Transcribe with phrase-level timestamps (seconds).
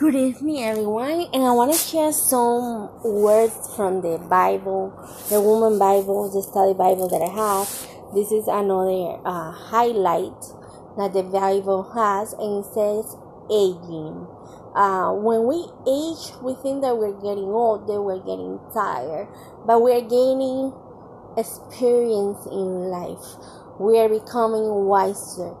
[0.00, 4.96] Good evening, everyone, and I want to share some words from the Bible,
[5.28, 7.68] the Woman Bible, the study Bible that I have.
[8.16, 10.40] This is another uh, highlight
[10.96, 13.12] that the Bible has, and it says
[13.52, 14.24] aging.
[14.72, 19.28] Uh, when we age, we think that we're getting old, that we're getting tired,
[19.68, 20.72] but we're gaining
[21.36, 23.36] experience in life.
[23.76, 25.52] We are becoming wiser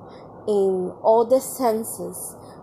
[0.48, 2.16] in all the senses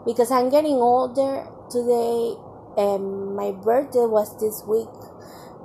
[0.09, 2.35] because I'm getting older today
[2.77, 4.89] and my birthday was this week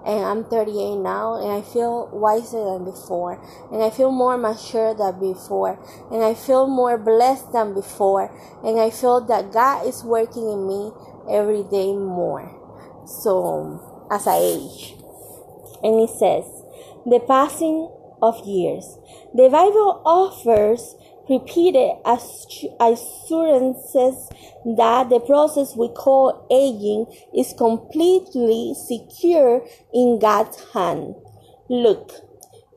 [0.05, 3.39] and I'm 38 now and I feel wiser than before
[3.71, 5.79] and I feel more mature than before
[6.11, 8.31] and I feel more blessed than before
[8.65, 10.91] and I feel that God is working in me
[11.31, 12.51] every day more.
[13.07, 14.97] So as I age
[15.83, 16.45] and it says
[17.07, 17.91] the passing
[18.23, 18.99] of years.
[19.35, 20.95] The Bible offers
[21.29, 24.29] repeated assurances
[24.77, 31.15] that the process we call aging is completely secure in God's hand.
[31.69, 32.13] Look,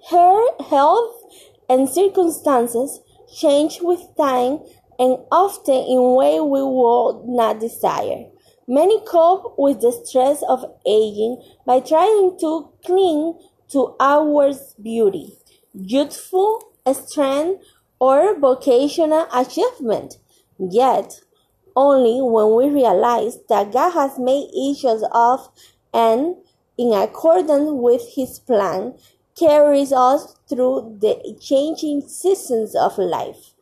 [0.09, 1.23] her health
[1.67, 3.02] and circumstances
[3.35, 4.59] change with time
[4.99, 8.27] and often in way we would not desire.
[8.67, 15.33] Many cope with the stress of aging by trying to cling to outward beauty,
[15.73, 16.61] youthful
[16.93, 17.63] strength,
[17.99, 20.17] or vocational achievement.
[20.59, 21.21] Yet,
[21.75, 25.49] only when we realize that God has made each of us
[25.93, 26.37] and,
[26.77, 28.95] in accordance with His plan,
[29.37, 33.53] carries us through the changing seasons of life.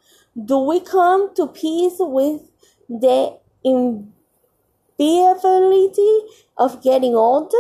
[0.45, 2.41] Do we come to peace with
[2.87, 6.19] the inevitability
[6.57, 7.57] of getting older?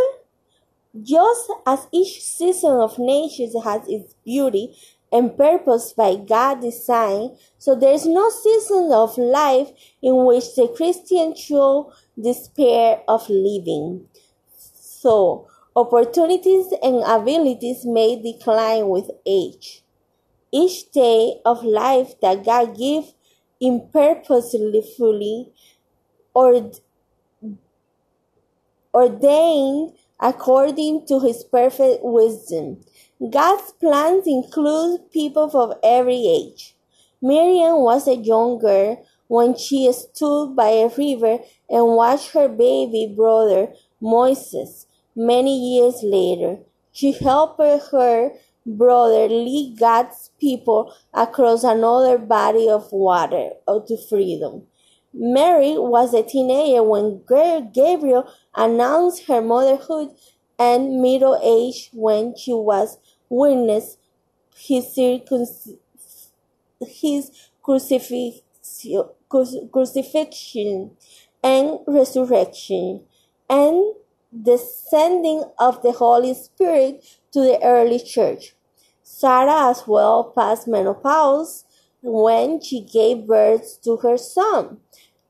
[1.01, 4.77] Just as each season of nature has its beauty
[5.13, 9.69] and purpose by God design, so there is no season of life
[10.01, 11.85] in which the Christian should
[12.19, 14.07] despair of living.
[14.57, 19.83] So, opportunities and abilities may decline with age.
[20.51, 23.13] Each day of life that God gives
[23.59, 25.51] in purposefully
[26.33, 26.71] or
[28.95, 32.81] ordained according to his perfect wisdom.
[33.29, 36.75] God's plans include people of every age.
[37.21, 43.13] Miriam was a young girl when she stood by a river and watched her baby
[43.15, 44.87] brother Moses.
[45.15, 46.59] Many years later,
[46.91, 48.31] she helped her
[48.65, 54.63] brother lead God's people across another body of water to freedom.
[55.13, 57.21] Mary was a teenager when
[57.71, 60.09] Gabriel announced her motherhood
[60.57, 62.97] and middle age when she was
[63.29, 63.97] witness
[64.55, 64.95] his,
[66.81, 67.31] his
[67.61, 68.41] crucifixion,
[69.71, 70.91] crucifixion
[71.43, 73.03] and resurrection
[73.49, 73.93] and
[74.31, 78.55] the sending of the Holy Spirit to the early church.
[79.03, 81.65] Sarah as well passed menopause
[82.01, 84.79] when she gave birth to her son.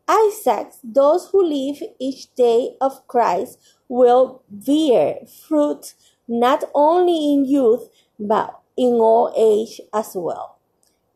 [0.08, 5.94] Isaac, those who live each day of Christ will bear fruit
[6.28, 10.60] not only in youth but in old age as well.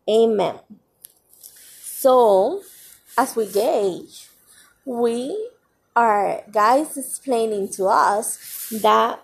[0.09, 0.59] Amen.
[1.99, 2.61] So,
[3.17, 4.29] as we get age,
[4.85, 5.49] we
[5.95, 9.19] are guys explaining to us that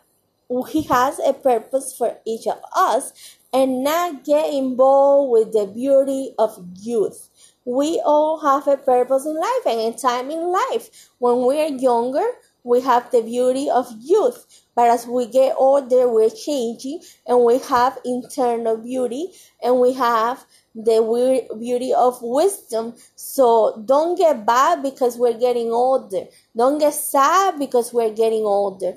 [0.70, 6.34] he has a purpose for each of us and not get involved with the beauty
[6.38, 7.30] of youth.
[7.66, 11.10] We all have a purpose in life and a time in life.
[11.20, 12.26] When we are younger,
[12.64, 14.46] we have the beauty of youth.
[14.76, 19.32] But as we get older, we're changing and we have internal beauty
[19.62, 22.96] and we have the beauty of wisdom.
[23.16, 26.26] So don't get bad because we're getting older.
[26.56, 28.94] Don't get sad because we're getting older.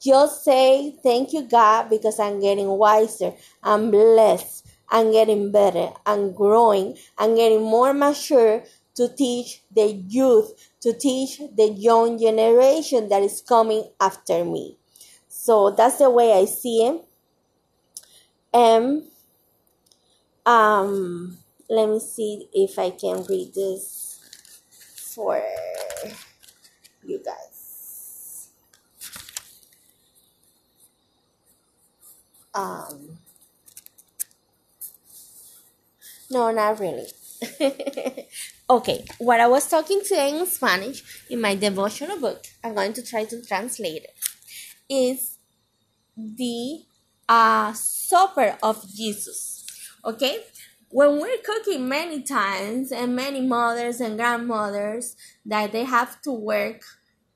[0.00, 3.34] Just say, Thank you, God, because I'm getting wiser.
[3.62, 4.66] I'm blessed.
[4.90, 5.90] I'm getting better.
[6.04, 6.96] I'm growing.
[7.16, 8.64] I'm getting more mature
[8.96, 14.78] to teach the youth, to teach the young generation that is coming after me.
[15.28, 17.04] So that's the way I see it.
[18.52, 19.04] And
[20.44, 21.38] um,
[21.68, 24.20] let me see if I can read this
[25.14, 25.40] for
[27.04, 28.48] you guys.
[32.52, 33.19] Um,
[36.30, 37.06] no, not really.
[38.70, 43.02] okay, what I was talking today in Spanish in my devotional book, I'm going to
[43.02, 44.14] try to translate it,
[44.88, 45.38] is
[46.16, 46.82] the
[47.28, 49.66] uh, supper of Jesus.
[50.04, 50.38] Okay,
[50.90, 55.16] when we're cooking many times and many mothers and grandmothers
[55.46, 56.82] that they have to work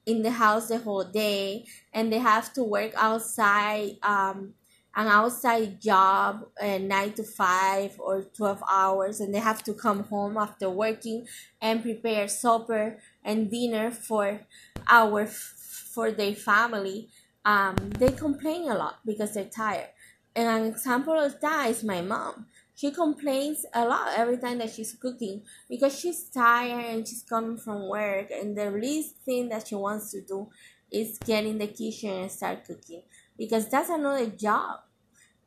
[0.07, 4.55] in the house the whole day and they have to work outside um,
[4.97, 10.05] an outside job uh, 9 to 5 or 12 hours and they have to come
[10.05, 11.27] home after working
[11.61, 14.41] and prepare supper and dinner for
[14.89, 17.09] our for their family.
[17.45, 19.91] Um, they complain a lot because they're tired.
[20.35, 22.47] And an example of that is my mom.
[22.75, 27.57] She complains a lot every time that she's cooking because she's tired and she's coming
[27.57, 30.49] from work and the least thing that she wants to do
[30.91, 33.03] is get in the kitchen and start cooking
[33.39, 34.81] because that's another job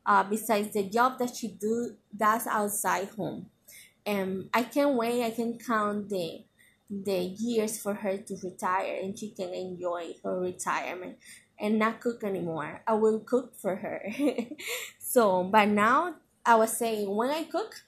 [0.06, 3.46] uh, besides the job that she do does outside home
[4.06, 6.44] and i can't wait i can count the
[6.90, 11.16] the years for her to retire and she can enjoy her retirement
[11.60, 14.10] and not cook anymore i will cook for her
[14.98, 16.14] so but now
[16.48, 17.82] I was saying when I cook,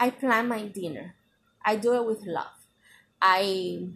[0.00, 1.14] I plan my dinner.
[1.62, 2.56] I do it with love.
[3.20, 3.88] I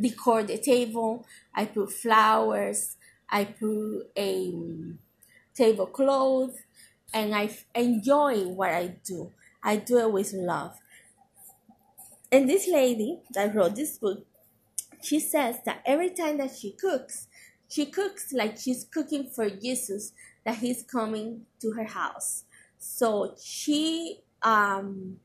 [0.00, 1.26] decor the table.
[1.52, 2.96] I put flowers.
[3.34, 4.54] I put a
[5.56, 6.54] tablecloth,
[7.12, 9.32] and I enjoy what I do.
[9.60, 10.78] I do it with love.
[12.30, 14.24] And this lady that wrote this book,
[15.02, 17.26] she says that every time that she cooks,
[17.68, 20.12] she cooks like she's cooking for Jesus
[20.44, 22.44] that he's coming to her house.
[22.78, 25.16] So she um,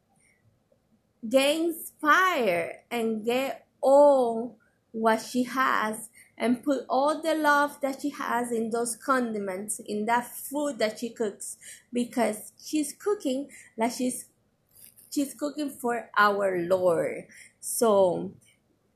[1.30, 4.58] gains fire and get all
[4.92, 6.10] what she has
[6.40, 11.00] and put all the love that she has in those condiments in that food that
[11.00, 11.58] she cooks
[11.94, 14.26] because she's cooking like she's
[15.12, 17.26] she's cooking for our lord
[17.60, 18.32] so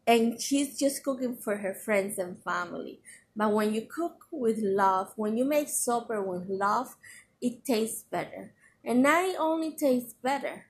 [0.08, 3.02] and she's just cooking for her friends and family
[3.36, 6.98] but when you cook with love, when you make supper with love,
[7.42, 8.54] it tastes better.
[8.84, 10.66] And not only tastes better,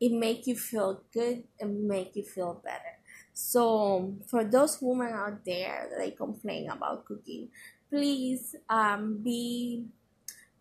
[0.00, 2.97] it make you feel good and make you feel better.
[3.40, 7.50] So for those women out there that complain about cooking,
[7.88, 9.84] please um, be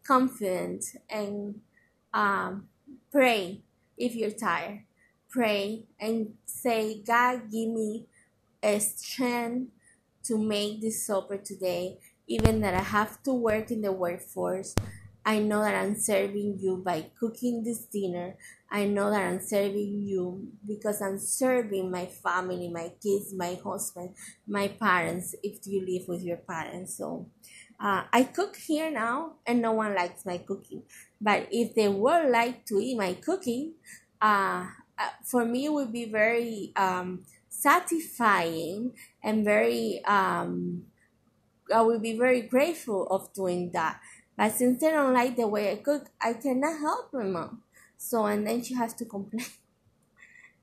[0.05, 1.59] confident and
[2.13, 2.69] um,
[3.11, 3.61] pray
[3.97, 4.83] if you're tired.
[5.27, 8.05] Pray and say, God, give me
[8.61, 9.71] a strength
[10.25, 11.97] to make this supper today,
[12.27, 14.75] even that I have to work in the workforce.
[15.25, 18.35] I know that I'm serving you by cooking this dinner.
[18.69, 24.15] I know that I'm serving you because I'm serving my family, my kids, my husband,
[24.45, 26.97] my parents, if you live with your parents.
[26.97, 27.27] So
[27.79, 30.83] uh, I cook here now and no one likes my cooking.
[31.21, 33.73] But if they would like to eat my cooking,
[34.21, 34.65] uh,
[34.99, 38.91] uh for me it would be very um, satisfying
[39.23, 40.83] and very um
[41.73, 43.99] I will be very grateful of doing that.
[44.37, 47.63] But since they don't like the way I cook, I cannot help my mom.
[47.97, 49.45] So and then she has to complain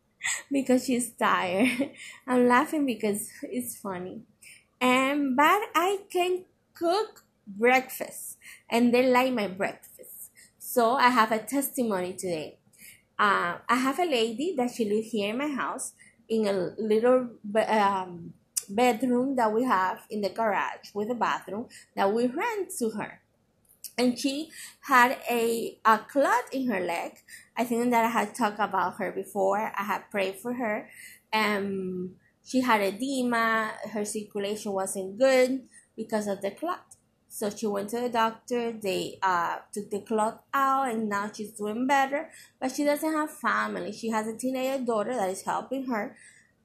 [0.53, 1.91] because she's tired.
[2.27, 4.23] I'm laughing because it's funny.
[4.81, 6.45] And but I can
[6.75, 8.39] cook breakfast
[8.71, 10.31] and they like my breakfast.
[10.59, 12.59] So I have a testimony today.
[13.19, 15.93] Uh, I have a lady that she lives here in my house
[16.29, 17.29] in a little
[17.69, 18.35] um,
[18.69, 23.21] bedroom that we have in the garage with a bathroom that we rent to her.
[23.97, 24.51] And she
[24.81, 27.19] had a, a clot in her leg.
[27.57, 29.73] I think that I had talked about her before.
[29.77, 30.89] I had prayed for her.
[31.33, 33.73] and she had edema.
[33.93, 35.63] Her circulation wasn't good
[35.97, 36.97] because of the clot.
[37.29, 38.73] So she went to the doctor.
[38.73, 42.31] They uh, took the clot out, and now she's doing better.
[42.61, 43.93] But she doesn't have family.
[43.93, 46.17] She has a teenage daughter that is helping her.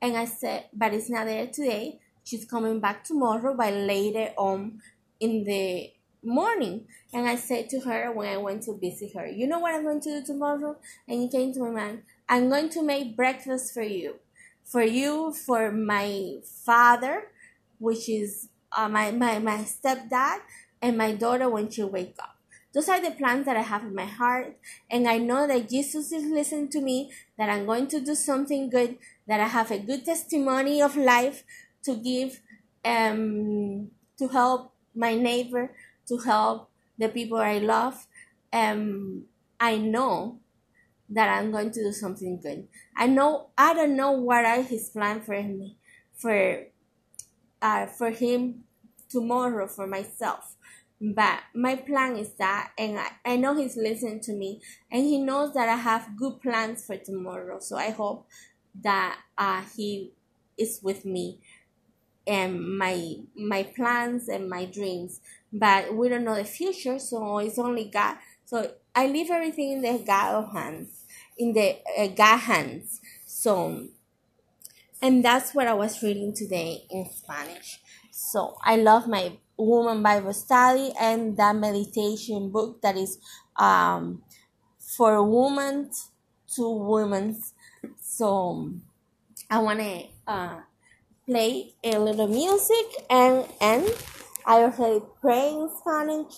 [0.01, 1.99] And I said, but it's not there today.
[2.23, 4.81] She's coming back tomorrow by later on
[5.19, 5.91] in the
[6.23, 6.85] morning.
[7.13, 9.83] And I said to her when I went to visit her, you know what I'm
[9.83, 10.77] going to do tomorrow?
[11.07, 14.15] And he came to my mind, I'm going to make breakfast for you.
[14.63, 17.31] For you, for my father,
[17.79, 20.41] which is uh, my, my, my stepdad,
[20.81, 22.35] and my daughter when she wake up.
[22.73, 24.57] Those are the plans that I have in my heart.
[24.91, 28.69] And I know that Jesus is listening to me, that I'm going to do something
[28.69, 28.97] good,
[29.27, 31.43] that I have a good testimony of life
[31.83, 32.41] to give,
[32.85, 35.71] um, to help my neighbor,
[36.09, 38.07] to help the people I love.
[38.53, 39.25] Um,
[39.59, 40.39] I know
[41.09, 42.67] that I'm going to do something good.
[42.95, 45.77] I know I don't know what are his plan for me,
[46.15, 46.65] for
[47.61, 48.63] uh, for him
[49.09, 50.55] tomorrow for myself.
[51.01, 54.61] But my plan is that, and I, I know he's listening to me,
[54.91, 57.59] and he knows that I have good plans for tomorrow.
[57.59, 58.27] So I hope
[58.81, 60.11] that uh, he
[60.57, 61.39] is with me
[62.27, 65.21] and my my plans and my dreams.
[65.51, 68.17] But we don't know the future, so it's only God.
[68.45, 71.05] So I leave everything in the God hands,
[71.37, 73.01] in the uh, God hands.
[73.25, 73.87] So,
[75.01, 77.79] and that's what I was reading today in Spanish.
[78.11, 83.17] So I love my woman Bible study and that meditation book that is
[83.57, 84.23] um,
[84.77, 85.91] for women
[86.55, 87.41] to women.
[88.01, 88.73] So
[89.49, 90.59] I want to uh,
[91.25, 93.85] play a little music and and
[94.45, 96.33] I already pray in Spanish.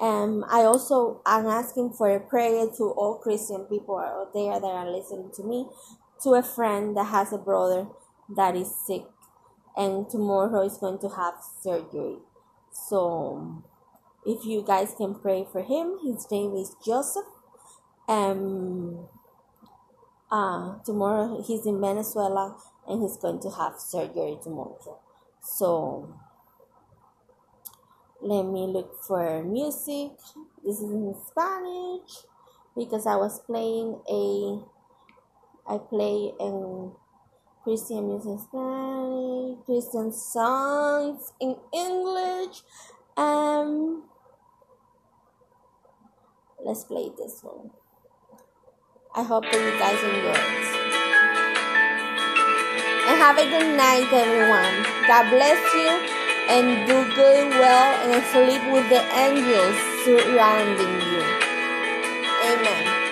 [0.00, 4.66] Um, I also am asking for a prayer to all Christian people out there that
[4.66, 5.66] are listening to me,
[6.22, 7.86] to a friend that has a brother
[8.36, 9.04] that is sick,
[9.76, 12.18] and tomorrow is going to have surgery.
[12.72, 13.62] So,
[14.26, 17.24] if you guys can pray for him, his name is Joseph.
[18.08, 19.08] Um,
[20.30, 24.98] uh, tomorrow he's in Venezuela and he's going to have surgery tomorrow.
[25.40, 26.14] So
[28.26, 30.10] let me look for music.
[30.64, 32.26] This is in Spanish
[32.74, 34.58] because I was playing a
[35.68, 36.90] I play in
[37.62, 42.62] Christian music Spanish, Christian songs in English.
[43.16, 44.02] Um
[46.64, 47.70] let's play this one.
[49.14, 50.66] I hope that you guys enjoy it.
[53.06, 55.06] And have a good night, everyone.
[55.06, 56.15] God bless you
[56.48, 61.22] and do good, well, and sleep with the angels surrounding you.
[62.44, 63.05] Amen.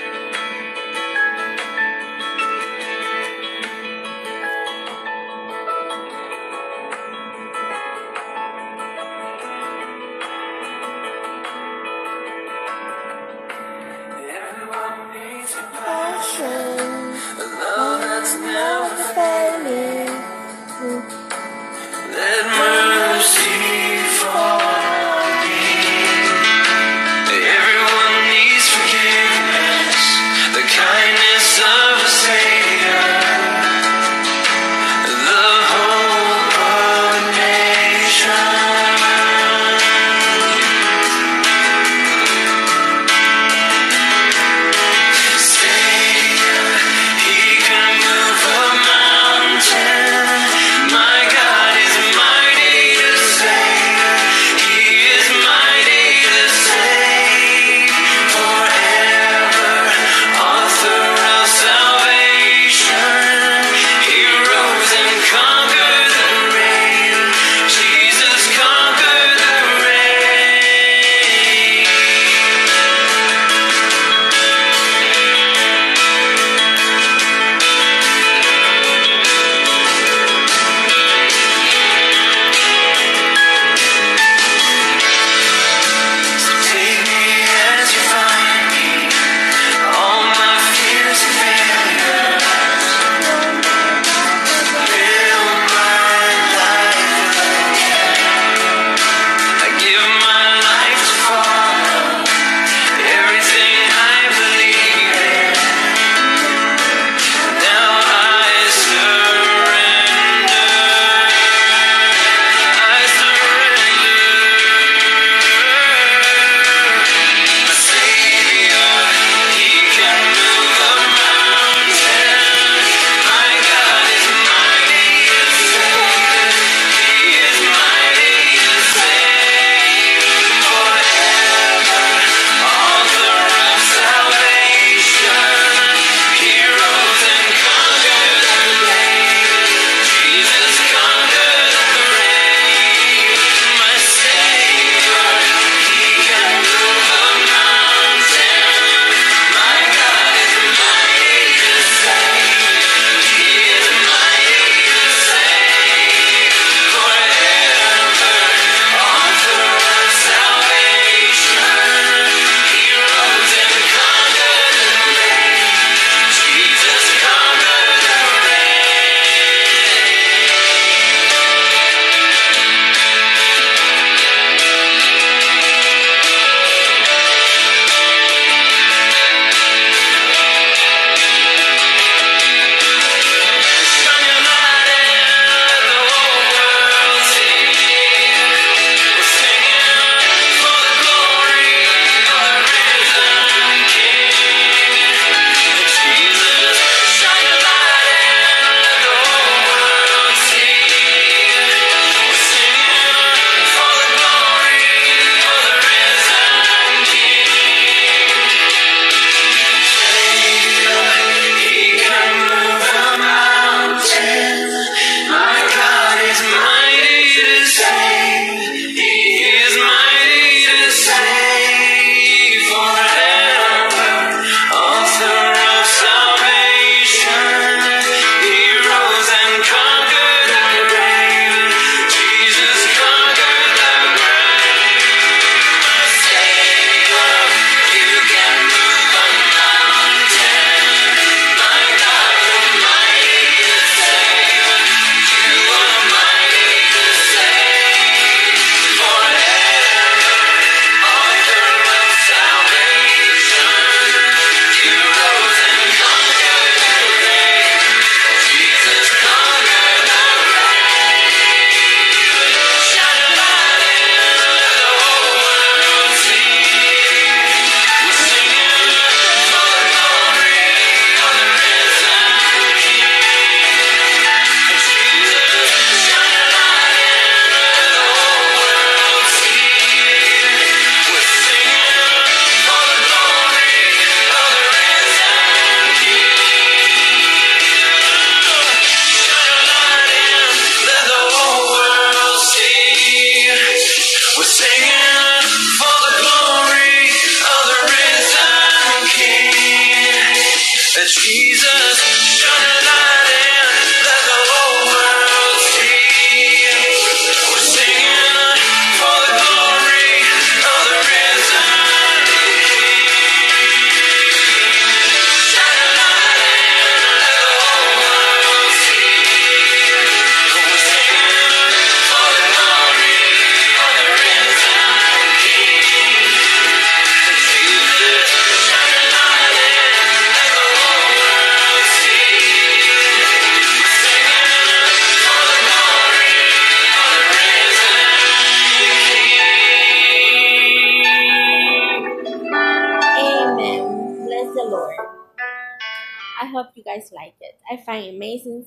[347.95, 348.67] Find amazing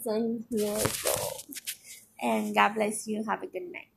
[0.49, 1.37] here, so
[2.21, 3.23] and God bless you.
[3.27, 3.89] Have a good night.